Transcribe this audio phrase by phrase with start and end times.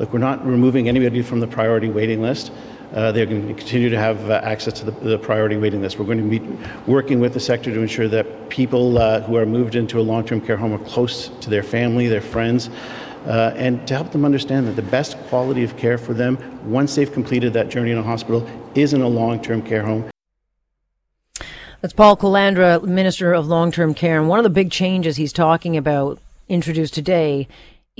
[0.00, 2.50] look, we're not removing anybody from the priority waiting list.
[2.94, 5.98] Uh, they're going to continue to have uh, access to the, the, priority waiting list.
[5.98, 6.40] We're going to be
[6.90, 10.24] working with the sector to ensure that people uh, who are moved into a long
[10.24, 12.68] term care home are close to their family, their friends,
[13.26, 16.36] uh, and to help them understand that the best quality of care for them,
[16.68, 20.10] once they've completed that journey in a hospital, is in a long term care home.
[21.82, 24.18] That's Paul Calandra, Minister of Long Term Care.
[24.18, 27.46] And one of the big changes he's talking about introduced today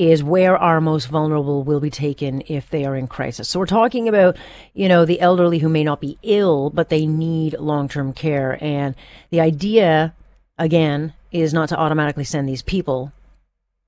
[0.00, 3.50] is where our most vulnerable will be taken if they are in crisis.
[3.50, 4.34] So we're talking about,
[4.72, 8.56] you know, the elderly who may not be ill, but they need long-term care.
[8.64, 8.94] And
[9.28, 10.14] the idea,
[10.56, 13.12] again, is not to automatically send these people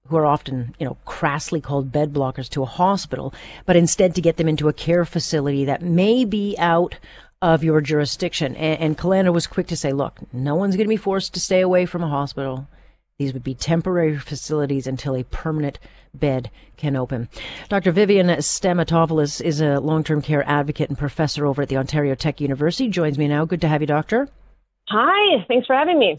[0.08, 3.32] who are often, you know, crassly called bed blockers to a hospital,
[3.64, 6.98] but instead to get them into a care facility that may be out
[7.40, 8.54] of your jurisdiction.
[8.56, 11.62] And, and was quick to say, look, no one's going to be forced to stay
[11.62, 12.68] away from a hospital.
[13.22, 15.78] These would be temporary facilities until a permanent
[16.12, 17.28] bed can open.
[17.68, 17.92] Dr.
[17.92, 22.40] Vivian Stamatopoulos is a long term care advocate and professor over at the Ontario Tech
[22.40, 22.88] University.
[22.88, 23.44] Joins me now.
[23.44, 24.28] Good to have you, Doctor.
[24.88, 26.16] Hi, thanks for having me.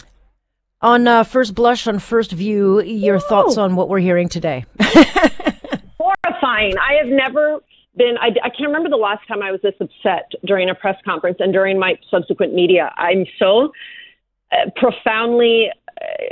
[0.81, 3.19] On uh, first blush, on first view, your Ooh.
[3.19, 4.63] thoughts on what we're hearing today?
[4.79, 6.77] Horrifying.
[6.77, 7.59] I have never
[7.97, 10.95] been, I, I can't remember the last time I was this upset during a press
[11.03, 12.93] conference and during my subsequent media.
[12.95, 13.73] I'm so
[14.53, 15.69] uh, profoundly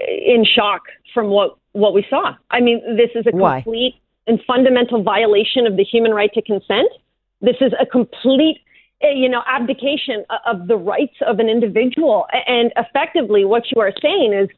[0.08, 0.82] in shock
[1.14, 2.34] from what what we saw.
[2.52, 3.62] I mean, this is a Why?
[3.62, 3.96] complete
[4.28, 6.90] and fundamental violation of the human right to consent.
[7.42, 8.60] This is a complete
[9.02, 13.94] eh, you know abdication of the rights of an individual and effectively what you are
[14.02, 14.50] saying is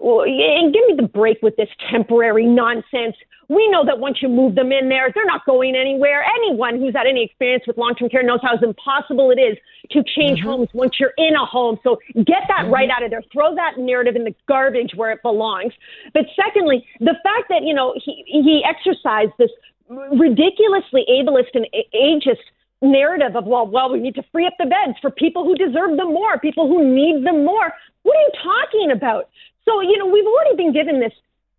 [0.00, 3.16] well, and give me the break with this temporary nonsense.
[3.48, 6.24] We know that once you move them in there, they're not going anywhere.
[6.36, 9.58] Anyone who's had any experience with long term care knows how impossible it is
[9.90, 10.48] to change mm-hmm.
[10.48, 11.78] homes once you're in a home.
[11.84, 12.72] So get that mm-hmm.
[12.72, 13.22] right out of there.
[13.32, 15.72] Throw that narrative in the garbage where it belongs.
[16.14, 19.50] But secondly, the fact that, you know, he, he exercised this
[19.90, 22.46] ridiculously ableist and ageist
[22.82, 25.98] narrative of well well we need to free up the beds for people who deserve
[25.98, 29.28] them more people who need them more what are you talking about
[29.64, 31.12] so, you know, we've already been given this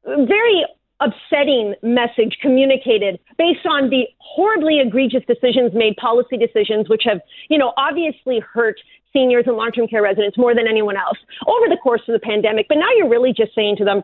[0.06, 0.66] very
[1.00, 7.19] upsetting message communicated based on the horribly egregious decisions made, policy decisions, which have,
[7.50, 8.79] you know, obviously hurt
[9.11, 11.17] seniors and long term care residents more than anyone else
[11.47, 12.67] over the course of the pandemic.
[12.69, 14.03] But now you're really just saying to them,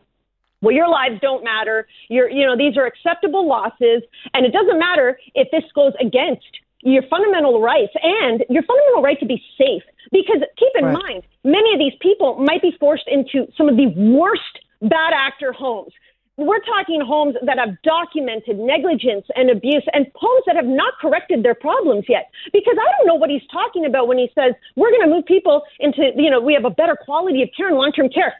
[0.60, 1.86] well, your lives don't matter.
[2.08, 4.02] You're, you know, these are acceptable losses,
[4.34, 6.48] and it doesn't matter if this goes against
[6.82, 9.82] your fundamental rights and your fundamental right to be safe.
[10.12, 10.92] Because keep in right.
[11.02, 14.42] mind, many of these people might be forced into some of the worst
[14.82, 15.92] bad actor homes.
[16.36, 21.42] We're talking homes that have documented negligence and abuse and homes that have not corrected
[21.42, 22.30] their problems yet.
[22.52, 25.26] Because I don't know what he's talking about when he says we're going to move
[25.26, 28.34] people into, you know, we have a better quality of care and long term care.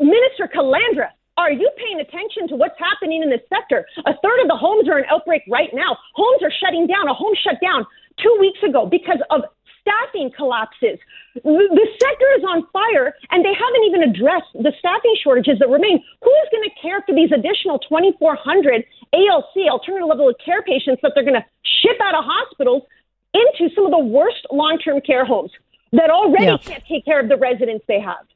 [0.00, 3.86] Minister Calandra, are you paying attention to what's happening in this sector?
[4.04, 5.96] A third of the homes are in outbreak right now.
[6.14, 7.06] Homes are shutting down.
[7.06, 7.86] A home shut down
[8.18, 9.42] two weeks ago because of
[9.80, 10.98] staffing collapses.
[11.38, 16.02] The sector is on fire, and they haven't even addressed the staffing shortages that remain.
[16.26, 18.84] Who is going to care for these additional 2,400
[19.14, 22.82] ALC, alternative level of care patients, that they're going to ship out of hospitals
[23.32, 25.52] into some of the worst long term care homes
[25.92, 26.58] that already yeah.
[26.58, 28.26] can't take care of the residents they have?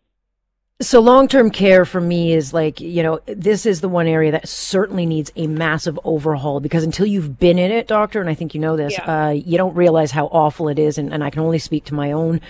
[0.83, 4.33] So long term care for me is like, you know, this is the one area
[4.33, 8.35] that certainly needs a massive overhaul because until you've been in it, doctor, and I
[8.35, 9.29] think you know this, yeah.
[9.29, 10.99] uh, you don't realize how awful it is.
[10.99, 12.41] And, and I can only speak to my own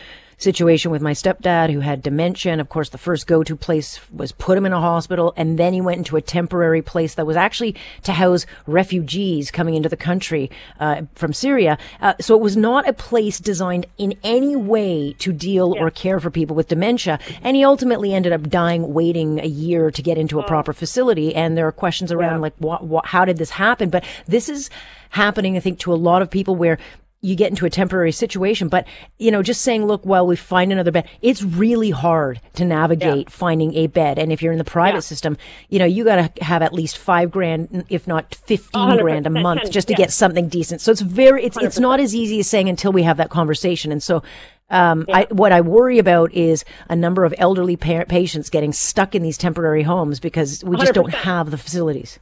[0.42, 2.52] situation with my stepdad who had dementia.
[2.52, 5.32] And of course, the first go to place was put him in a hospital.
[5.36, 9.74] And then he went into a temporary place that was actually to house refugees coming
[9.74, 10.50] into the country
[10.80, 11.78] uh, from Syria.
[12.00, 15.82] Uh, so it was not a place designed in any way to deal yeah.
[15.82, 17.18] or care for people with dementia.
[17.42, 20.46] And he ultimately ended up dying waiting a year to get into a oh.
[20.46, 21.34] proper facility.
[21.34, 22.42] And there are questions around yeah.
[22.42, 23.90] like, what, what, how did this happen?
[23.90, 24.70] But this is
[25.10, 26.78] happening, I think, to a lot of people where
[27.22, 28.68] you get into a temporary situation.
[28.68, 28.86] But,
[29.18, 33.28] you know, just saying, look, while we find another bed, it's really hard to navigate
[33.28, 33.30] yeah.
[33.30, 34.18] finding a bed.
[34.18, 35.00] And if you're in the private yeah.
[35.00, 35.36] system,
[35.68, 39.30] you know, you got to have at least five grand, if not 15 grand a
[39.30, 39.98] month just to yeah.
[39.98, 40.80] get something decent.
[40.80, 41.62] So it's very, it's, 100%.
[41.62, 43.92] it's not as easy as saying until we have that conversation.
[43.92, 44.22] And so,
[44.68, 49.14] um, I, what I worry about is a number of elderly pa- patients getting stuck
[49.14, 52.18] in these temporary homes because we just do not have the facilities.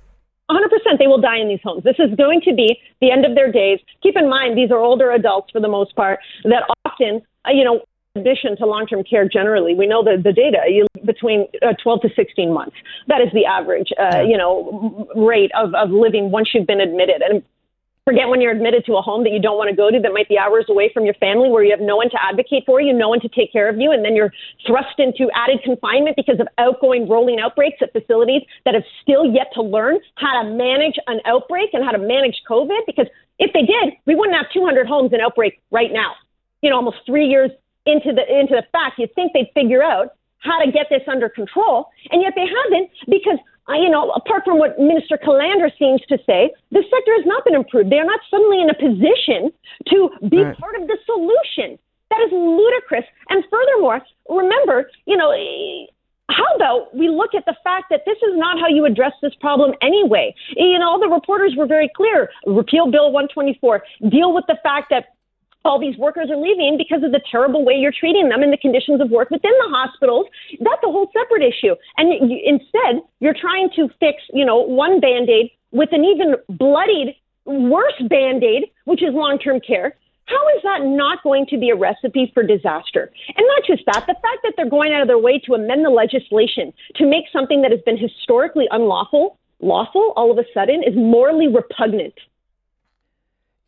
[0.90, 1.84] 100% they will die in these homes.
[1.84, 3.78] This is going to be the end of their days.
[4.02, 7.64] Keep in mind, these are older adults for the most part that often, uh, you
[7.64, 7.80] know,
[8.16, 12.08] addition to long-term care generally, we know the, the data you, between uh, 12 to
[12.16, 12.76] 16 months.
[13.06, 17.22] That is the average, uh, you know, rate of, of living once you've been admitted.
[17.22, 17.42] And
[18.10, 20.12] Forget when you're admitted to a home that you don't want to go to that
[20.12, 22.80] might be hours away from your family where you have no one to advocate for
[22.80, 24.32] you, no one to take care of you, and then you're
[24.66, 29.46] thrust into added confinement because of outgoing rolling outbreaks at facilities that have still yet
[29.54, 32.80] to learn how to manage an outbreak and how to manage COVID.
[32.84, 33.06] Because
[33.38, 36.14] if they did, we wouldn't have 200 homes in outbreak right now.
[36.62, 37.52] You know, almost three years
[37.86, 41.28] into the into the fact, you'd think they'd figure out how to get this under
[41.28, 43.38] control, and yet they haven't because
[43.70, 47.44] Uh, you know, apart from what Minister Calandra seems to say, the sector has not
[47.44, 47.90] been improved.
[47.90, 49.54] They are not suddenly in a position
[49.94, 50.58] to be right.
[50.58, 51.78] part of the solution.
[52.10, 53.04] That is ludicrous.
[53.28, 55.30] And furthermore, remember, you know,
[56.30, 59.34] how about we look at the fact that this is not how you address this
[59.40, 60.34] problem anyway?
[60.56, 62.30] You know, all the reporters were very clear.
[62.46, 63.82] Repeal Bill 124.
[64.10, 65.14] Deal with the fact that
[65.64, 68.56] all these workers are leaving because of the terrible way you're treating them and the
[68.56, 70.26] conditions of work within the hospitals.
[70.60, 71.74] That's a whole separate issue.
[71.96, 76.34] And you, instead, you're trying to fix, you know, one band aid with an even
[76.48, 79.94] bloodied, worse band aid, which is long term care.
[80.26, 83.10] How is that not going to be a recipe for disaster?
[83.36, 85.84] And not just that, the fact that they're going out of their way to amend
[85.84, 90.82] the legislation to make something that has been historically unlawful lawful all of a sudden
[90.82, 92.14] is morally repugnant.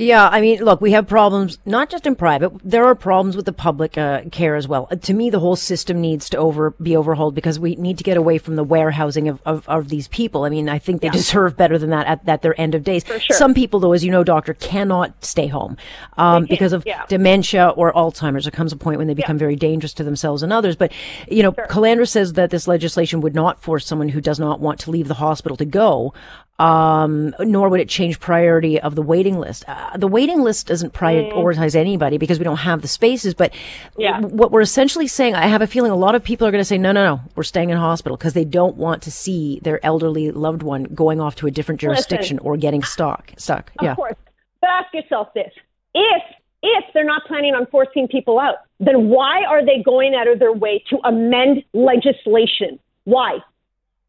[0.03, 2.53] Yeah, I mean, look, we have problems not just in private.
[2.65, 4.89] There are problems with the public uh, care as well.
[4.91, 8.05] Uh, to me, the whole system needs to over be overhauled because we need to
[8.05, 10.45] get away from the warehousing of, of, of these people.
[10.45, 11.13] I mean, I think they yeah.
[11.13, 13.05] deserve better than that at, at their end of days.
[13.07, 13.21] Sure.
[13.31, 15.77] Some people, though, as you know, doctor, cannot stay home
[16.17, 17.07] um, because of yeah.
[17.07, 18.45] dementia or Alzheimer's.
[18.45, 19.41] There comes a point when they become yeah.
[19.41, 20.75] very dangerous to themselves and others.
[20.75, 20.93] But
[21.29, 21.69] you know, sure.
[21.69, 25.07] Calandra says that this legislation would not force someone who does not want to leave
[25.07, 26.13] the hospital to go
[26.63, 29.65] um, nor would it change priority of the waiting list.
[29.67, 31.75] Uh, the waiting list doesn't prioritize mm.
[31.75, 33.35] anybody because we don't have the spaces.
[33.35, 33.53] But
[33.99, 34.21] yeah.
[34.21, 36.65] what we're essentially saying, I have a feeling a lot of people are going to
[36.65, 39.85] say, no, no, no, we're staying in hospital because they don't want to see their
[39.85, 43.33] elderly loved one going off to a different jurisdiction Listen, or getting stuck.
[43.39, 43.73] Stuck.
[43.81, 43.95] Of yeah.
[43.97, 44.15] course.
[44.61, 45.53] But ask yourself this:
[45.95, 46.23] if
[46.63, 50.39] if they're not planning on forcing people out, then why are they going out of
[50.39, 52.79] their way to amend legislation?
[53.03, 53.39] Why?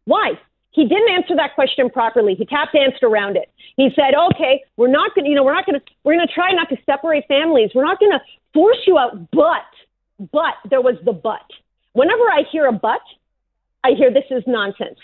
[0.06, 0.33] Why?
[0.73, 2.35] He didn't answer that question properly.
[2.35, 3.49] He tap danced around it.
[3.77, 6.27] He said, "Okay, we're not going to, you know, we're not going to, we're going
[6.27, 7.69] to try not to separate families.
[7.73, 8.19] We're not going to
[8.53, 9.69] force you out, but,
[10.31, 11.45] but there was the but.
[11.93, 13.01] Whenever I hear a but,
[13.83, 14.97] I hear this is nonsense.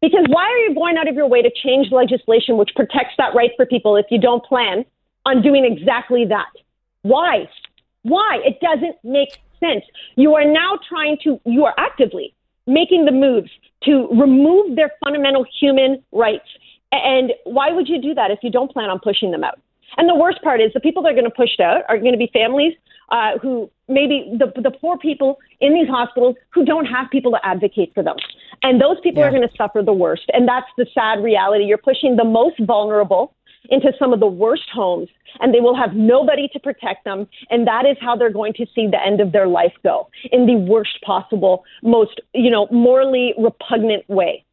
[0.00, 3.34] Because why are you going out of your way to change legislation which protects that
[3.34, 4.84] right for people if you don't plan
[5.24, 6.50] on doing exactly that?
[7.02, 7.48] Why?
[8.02, 8.40] Why?
[8.44, 9.84] It doesn't make sense.
[10.16, 12.34] You are now trying to, you are actively
[12.66, 13.50] making the moves
[13.84, 16.48] to remove their fundamental human rights.
[16.92, 19.58] And why would you do that if you don't plan on pushing them out?
[19.96, 22.12] And the worst part is the people that are going to push out are going
[22.12, 22.74] to be families
[23.10, 27.38] uh, who maybe the, the poor people in these hospitals who don't have people to
[27.44, 28.16] advocate for them.
[28.62, 29.28] And those people yeah.
[29.28, 30.24] are going to suffer the worst.
[30.32, 31.64] And that's the sad reality.
[31.64, 33.34] You're pushing the most vulnerable
[33.72, 35.08] into some of the worst homes
[35.40, 37.26] and they will have nobody to protect them.
[37.50, 40.46] And that is how they're going to see the end of their life go in
[40.46, 44.44] the worst possible, most, you know, morally repugnant way.